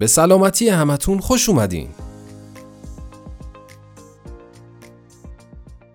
به 0.00 0.06
سلامتی 0.06 0.68
همتون 0.68 1.18
خوش 1.20 1.48
اومدین. 1.48 1.88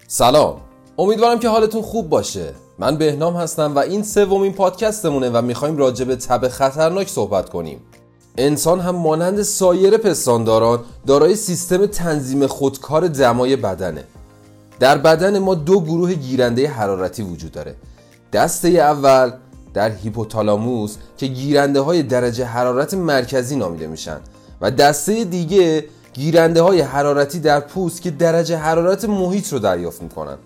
سلام. 0.07 0.61
امیدوارم 0.97 1.39
که 1.39 1.49
حالتون 1.49 1.81
خوب 1.81 2.09
باشه. 2.09 2.53
من 2.79 2.97
بهنام 2.97 3.35
هستم 3.35 3.75
و 3.75 3.79
این 3.79 4.03
سومین 4.03 4.53
پادکستمونه 4.53 5.29
و 5.29 5.41
می‌خوایم 5.41 5.77
راجع 5.77 6.05
به 6.05 6.15
تب 6.15 6.47
خطرناک 6.47 7.07
صحبت 7.07 7.49
کنیم. 7.49 7.81
انسان 8.37 8.79
هم 8.79 8.95
مانند 8.95 9.41
سایر 9.41 9.97
پستانداران 9.97 10.79
دارای 11.07 11.35
سیستم 11.35 11.85
تنظیم 11.85 12.47
خودکار 12.47 13.07
دمای 13.07 13.55
بدنه. 13.55 14.03
در 14.79 14.97
بدن 14.97 15.39
ما 15.39 15.55
دو 15.55 15.81
گروه 15.81 16.13
گیرنده 16.13 16.67
حرارتی 16.67 17.23
وجود 17.23 17.51
داره. 17.51 17.75
دسته 18.33 18.67
اول 18.67 19.31
در 19.75 19.91
هیپوتالاموس 19.91 20.95
که 21.17 21.27
گیرنده 21.27 21.79
های 21.79 22.03
درجه 22.03 22.45
حرارت 22.45 22.93
مرکزی 22.93 23.55
نامیده 23.55 23.87
میشن 23.87 24.17
و 24.61 24.71
دسته 24.71 25.23
دیگه 25.23 25.85
گیرنده 26.13 26.61
های 26.61 26.81
حرارتی 26.81 27.39
در 27.39 27.59
پوست 27.59 28.01
که 28.01 28.11
درجه 28.11 28.57
حرارت 28.57 29.05
محیط 29.05 29.53
رو 29.53 29.59
دریافت 29.59 30.01
می‌کنن. 30.01 30.37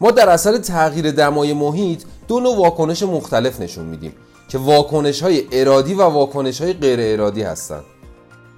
ما 0.00 0.10
در 0.10 0.28
اثر 0.28 0.58
تغییر 0.58 1.10
دمای 1.10 1.52
محیط 1.52 2.02
دو 2.28 2.40
نوع 2.40 2.56
واکنش 2.56 3.02
مختلف 3.02 3.60
نشون 3.60 3.84
میدیم 3.84 4.12
که 4.48 4.58
واکنش 4.58 5.22
های 5.22 5.42
ارادی 5.52 5.94
و 5.94 6.02
واکنش 6.02 6.60
های 6.60 6.72
غیر 6.72 6.98
ارادی 7.02 7.42
هستن. 7.42 7.80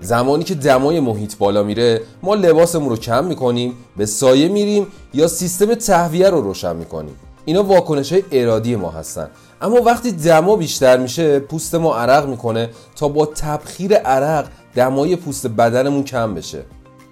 زمانی 0.01 0.45
که 0.45 0.55
دمای 0.55 1.01
محیط 1.01 1.37
بالا 1.37 1.63
میره 1.63 2.01
ما 2.23 2.35
لباسمون 2.35 2.91
رو 2.91 2.97
کم 2.97 3.25
می‌کنیم 3.25 3.73
به 3.97 4.07
سایه 4.07 4.49
میریم 4.49 4.87
یا 5.15 5.29
سیستم 5.29 5.75
تهویه 5.75 6.31
رو 6.31 6.41
روشن 6.41 6.77
می‌کنیم. 6.77 7.15
اینا 7.45 7.63
واکنش 7.63 8.13
های 8.13 8.23
ارادی 8.33 8.77
ما 8.77 8.91
هستن. 8.91 9.31
اما 9.65 9.77
وقتی 9.77 10.13
دما 10.13 10.57
بیشتر 10.57 10.97
میشه 10.97 11.39
پوست 11.39 11.75
ما 11.75 11.97
عرق 11.97 12.29
می‌کنه 12.29 12.71
تا 12.97 13.09
با 13.09 13.27
تبخیر 13.27 13.95
عرق 13.95 14.47
دمای 14.75 15.17
پوست 15.17 15.47
بدنمون 15.47 16.05
کم 16.05 16.35
بشه. 16.35 16.63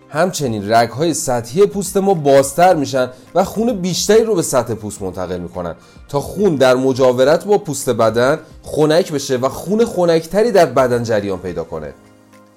همچنین 0.08 0.72
رگهای 0.72 1.14
سطحی 1.14 1.66
پوست 1.66 1.96
ما 1.96 2.14
بازتر 2.14 2.74
میشن 2.74 3.10
و 3.34 3.44
خون 3.44 3.72
بیشتری 3.80 4.24
رو 4.24 4.34
به 4.34 4.42
سطح 4.42 4.74
پوست 4.74 5.02
منتقل 5.02 5.38
می‌کنن 5.38 5.74
تا 6.08 6.20
خون 6.20 6.56
در 6.56 6.74
مجاورت 6.74 7.44
با 7.44 7.58
پوست 7.58 7.90
بدن 7.90 8.38
خنک 8.62 9.12
بشه 9.12 9.36
و 9.36 9.48
خون 9.48 9.84
خنکتری 9.84 10.50
در 10.50 10.66
بدن 10.66 11.02
جریان 11.02 11.38
پیدا 11.38 11.64
کنه. 11.64 11.94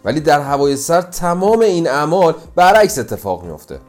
ولی 0.06 0.20
در 0.20 0.42
هوای 0.42 0.78
سرد 0.78 1.10
تمام 1.10 1.60
این 1.60 1.88
اعمال 1.88 2.34
برعکس 2.56 3.00
اتفاق 3.00 3.44
میفته 3.44 3.80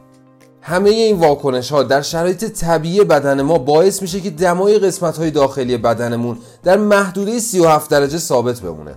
همه 0.67 0.89
این 0.89 1.19
واکنش 1.19 1.71
ها 1.71 1.83
در 1.83 2.01
شرایط 2.01 2.45
طبیعی 2.45 3.03
بدن 3.03 3.41
ما 3.41 3.57
باعث 3.57 4.01
میشه 4.01 4.21
که 4.21 4.29
دمای 4.29 4.79
قسمت 4.79 5.17
های 5.17 5.31
داخلی 5.31 5.77
بدنمون 5.77 6.37
در 6.63 6.77
محدوده 6.77 7.39
37 7.39 7.91
درجه 7.91 8.17
ثابت 8.17 8.59
بمونه. 8.59 8.95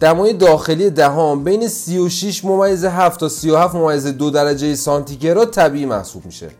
دمای 0.00 0.32
داخلی 0.32 0.90
دهان 0.90 1.44
بین 1.44 1.68
36 1.68 2.44
ممیز 2.44 2.84
7 2.84 3.20
تا 3.20 3.28
37 3.28 3.74
ممیز 3.74 4.06
2 4.06 4.30
درجه 4.30 4.74
سانتیگراد 4.74 5.50
طبیعی 5.50 5.86
محسوب 5.86 6.26
میشه. 6.26 6.50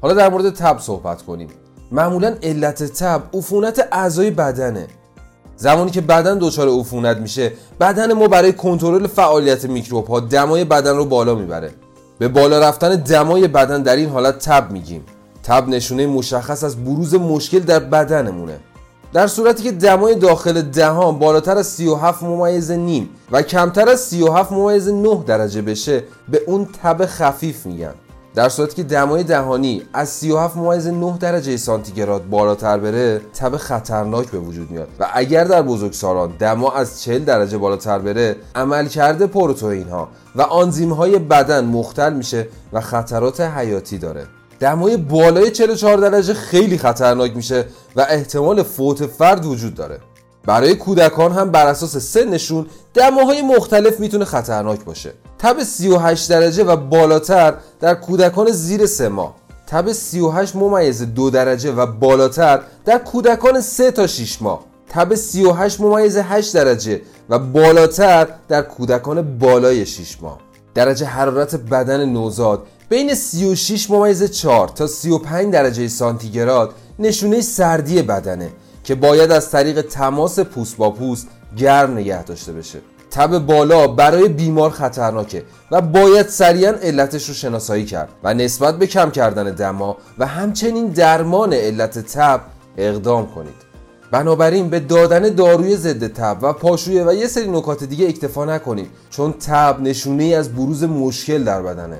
حالا 0.00 0.14
در 0.14 0.30
مورد 0.30 0.54
تب 0.54 0.78
صحبت 0.78 1.22
کنیم. 1.22 1.48
معمولا 1.92 2.36
علت 2.42 2.82
تب 2.82 3.22
عفونت 3.34 3.88
اعضای 3.92 4.30
بدنه. 4.30 4.86
زمانی 5.56 5.90
که 5.90 6.00
بدن 6.00 6.38
دچار 6.38 6.68
عفونت 6.68 7.16
میشه 7.16 7.52
بدن 7.80 8.12
ما 8.12 8.28
برای 8.28 8.52
کنترل 8.52 9.06
فعالیت 9.06 9.64
میکروب 9.64 10.06
ها 10.06 10.20
دمای 10.20 10.64
بدن 10.64 10.96
رو 10.96 11.04
بالا 11.04 11.34
می‌بره. 11.34 11.70
به 12.18 12.28
بالا 12.28 12.58
رفتن 12.58 12.96
دمای 12.96 13.48
بدن 13.48 13.82
در 13.82 13.96
این 13.96 14.08
حالت 14.08 14.38
تب 14.38 14.70
میگیم. 14.70 15.04
تب 15.42 15.68
نشونه 15.68 16.06
مشخص 16.06 16.64
از 16.64 16.84
بروز 16.84 17.14
مشکل 17.14 17.58
در 17.58 17.78
بدنمونه. 17.78 18.58
در 19.12 19.26
صورتی 19.26 19.62
که 19.62 19.72
دمای 19.72 20.14
داخل 20.14 20.62
دهان 20.62 21.18
بالاتر 21.18 21.58
از 21.58 21.66
37 21.66 22.22
ممیز 22.22 22.70
نیم 22.70 23.08
و 23.30 23.42
کمتر 23.42 23.88
از 23.88 24.00
37 24.00 24.52
ممیز 24.52 24.88
9 24.88 25.24
درجه 25.26 25.62
بشه 25.62 26.04
به 26.28 26.40
اون 26.46 26.68
تب 26.82 27.06
خفیف 27.06 27.66
میگن. 27.66 27.94
در 28.34 28.48
صورتی 28.48 28.76
که 28.76 28.82
دمای 28.82 29.22
دهانی 29.22 29.82
از 29.92 30.08
37 30.08 30.56
ممیز 30.56 30.86
9 30.86 31.18
درجه 31.18 31.56
سانتیگراد 31.56 32.28
بالاتر 32.28 32.78
بره 32.78 33.18
تب 33.18 33.56
خطرناک 33.56 34.26
به 34.30 34.38
وجود 34.38 34.70
میاد. 34.70 34.88
و 35.00 35.06
اگر 35.12 35.44
در 35.44 35.62
بزرگسالان 35.62 36.32
دما 36.38 36.72
از 36.72 37.02
40 37.02 37.24
درجه 37.24 37.58
بالاتر 37.58 37.98
بره 37.98 38.36
عملکرد 38.54 39.26
پروتئین 39.26 39.88
ها 39.88 40.08
و 40.36 40.42
آنزیم 40.42 40.92
های 40.92 41.18
بدن 41.18 41.64
مختل 41.64 42.12
میشه 42.12 42.48
و 42.72 42.80
خطرات 42.80 43.40
حیاتی 43.40 43.98
داره. 43.98 44.26
دمای 44.60 44.96
بالای 44.96 45.50
44 45.50 45.96
درجه 45.98 46.34
خیلی 46.34 46.78
خطرناک 46.78 47.36
میشه 47.36 47.64
و 47.96 48.06
احتمال 48.08 48.62
فوت 48.62 49.06
فرد 49.06 49.44
وجود 49.44 49.74
داره. 49.74 50.00
برای 50.46 50.74
کودکان 50.74 51.32
هم 51.32 51.50
بر 51.50 51.66
اساس 51.66 51.96
سنشون 51.96 52.66
دماهای 52.94 53.42
مختلف 53.42 54.00
می‌تونه 54.00 54.24
خطرناک 54.24 54.84
باشه. 54.84 55.12
تب 55.44 55.62
38 55.62 56.30
درجه 56.30 56.64
و 56.64 56.76
بالاتر 56.76 57.54
در 57.80 57.94
کودکان 57.94 58.50
زیر 58.50 58.86
3 58.86 59.08
ماه. 59.08 59.34
تب 59.66 59.92
38 59.92 60.56
ممیز 60.56 61.02
2 61.02 61.30
درجه 61.30 61.72
و 61.72 61.86
بالاتر 61.86 62.60
در 62.84 62.98
کودکان 62.98 63.60
3 63.60 63.90
تا 63.90 64.06
6 64.06 64.42
ماه. 64.42 64.64
تب 64.88 65.14
38 65.14 65.80
ممیز 65.80 66.16
8 66.16 66.54
درجه 66.54 67.00
و 67.28 67.38
بالاتر 67.38 68.28
در 68.48 68.62
کودکان 68.62 69.38
بالای 69.38 69.86
6 69.86 70.22
ماه. 70.22 70.38
درجه 70.74 71.06
حرارت 71.06 71.54
بدن 71.54 72.04
نوزاد 72.04 72.66
بین 72.88 73.14
36 73.14 73.90
ممیز 73.90 74.24
4 74.24 74.68
تا 74.68 74.86
35 74.86 75.52
درجه 75.52 75.88
سانتیگراد 75.88 76.74
نشونه 76.98 77.40
سردی 77.40 78.02
بدنه 78.02 78.50
که 78.84 78.94
باید 78.94 79.32
از 79.32 79.50
طریق 79.50 79.80
تماس 79.80 80.38
پوست 80.38 80.76
با 80.76 80.90
پوست 80.90 81.26
گرم 81.56 81.92
نگه 81.92 82.22
داشته 82.22 82.52
بشه. 82.52 82.93
تب 83.14 83.38
بالا 83.38 83.86
برای 83.86 84.28
بیمار 84.28 84.70
خطرناکه 84.70 85.42
و 85.70 85.80
باید 85.80 86.28
سریعا 86.28 86.72
علتش 86.82 87.28
رو 87.28 87.34
شناسایی 87.34 87.84
کرد 87.84 88.08
و 88.24 88.34
نسبت 88.34 88.78
به 88.78 88.86
کم 88.86 89.10
کردن 89.10 89.54
دما 89.54 89.96
و 90.18 90.26
همچنین 90.26 90.86
درمان 90.86 91.52
علت 91.52 91.98
تب 91.98 92.40
اقدام 92.76 93.26
کنید. 93.34 93.54
بنابراین 94.10 94.70
به 94.70 94.80
دادن 94.80 95.34
داروی 95.34 95.76
ضد 95.76 96.06
تب 96.06 96.36
و 96.42 96.52
پاشویه 96.52 97.04
و 97.04 97.12
یه 97.12 97.26
سری 97.26 97.50
نکات 97.50 97.84
دیگه 97.84 98.08
اکتفا 98.08 98.44
نکنید 98.44 98.90
چون 99.10 99.32
تب 99.32 99.80
نشونه 99.80 100.22
ای 100.22 100.34
از 100.34 100.54
بروز 100.54 100.84
مشکل 100.84 101.44
در 101.44 101.62
بدنه. 101.62 101.98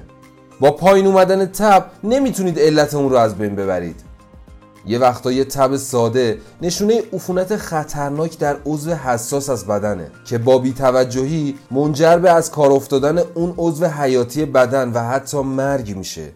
با 0.61 0.71
پایین 0.71 1.07
اومدن 1.07 1.47
تب 1.47 1.85
نمی‌تونید 2.05 2.59
علت 2.59 2.95
اون 2.95 3.11
رو 3.11 3.17
از 3.17 3.35
بین 3.35 3.55
ببرید. 3.55 4.14
یه 4.87 4.99
وقتا 4.99 5.33
یه 5.33 5.45
تب 5.45 5.77
ساده 5.77 6.39
نشونه 6.63 7.03
عفونت 7.13 7.57
خطرناک 7.57 8.39
در 8.39 8.57
عضو 8.67 8.91
حساس 8.95 9.51
از 9.51 9.67
بدنه 9.67 10.11
که 10.25 10.39
با 10.39 10.59
بیتوجهی 10.59 11.59
منجر 11.71 12.19
به 12.19 12.31
از 12.31 12.51
کار 12.51 12.73
افتادن 12.73 13.19
اون 13.35 13.55
عضو 13.59 13.87
حیاتی 13.87 14.45
بدن 14.45 14.93
و 14.93 15.01
حتی 15.01 15.39
مرگ 15.39 15.97
میشه. 15.97 16.33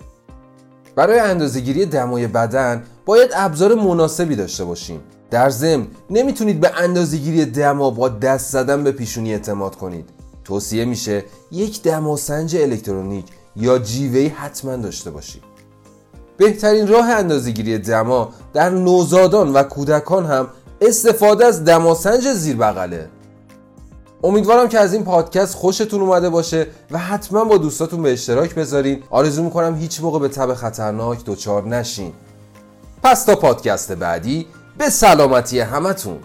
برای 0.97 1.19
اندازهگیری 1.19 1.87
دمای 1.87 2.27
بدن 2.27 2.83
باید 3.07 3.31
ابزار 3.35 3.75
مناسبی 3.75 4.37
داشته 4.37 4.65
باشیم. 4.65 5.01
در 5.31 5.51
ضمن 5.51 5.87
نمی‌تونید 6.11 6.61
به 6.61 6.71
اندازهگیری 6.77 7.45
دما 7.45 7.91
با 7.91 8.09
دست 8.09 8.53
زدن 8.53 8.85
به 8.85 8.93
پیشونی 8.93 9.33
اعتماد 9.33 9.77
کنید. 9.77 10.09
توصیه 10.45 10.85
میشه 10.85 11.25
یک 11.53 11.83
دماسنج 11.83 12.57
الکترونیک 12.57 13.25
یا 13.57 13.79
جیوهی 13.79 14.29
حتما 14.29 14.77
داشته 14.77 15.11
باشید. 15.11 15.48
بهترین 16.39 16.89
راه 16.89 17.11
اندازهگیری 17.11 17.79
دما 17.79 18.33
در 18.53 18.71
نوزادان 18.71 19.53
و 19.53 19.63
کودکان 19.63 20.27
هم 20.27 20.49
استفاده 20.81 21.47
از 21.47 21.65
دماسنج 21.65 22.33
زیر 22.33 22.57
بغله 22.57 23.09
امیدوارم 24.25 24.69
که 24.69 24.79
از 24.79 24.95
این 24.95 25.05
پادکست 25.05 25.55
خوشتون 25.55 26.01
اومده 26.01 26.31
باشه 26.31 26.67
و 26.91 26.99
حتما 26.99 27.45
با 27.45 27.57
دوستاتون 27.59 28.03
به 28.03 28.13
اشتراک 28.13 28.55
بذارین. 28.55 29.03
آرزو 29.11 29.43
می‌کنم 29.43 29.77
هیچ 29.77 30.01
موقع 30.01 30.19
به 30.19 30.29
تب 30.29 30.55
خطرناک 30.55 31.25
دچار 31.25 31.63
نشین. 31.69 32.13
پس 33.03 33.25
تا 33.25 33.37
پادکست 33.37 33.93
بعدی 33.93 34.47
به 34.79 34.91
سلامتی 34.91 35.61
همتون. 35.61 36.19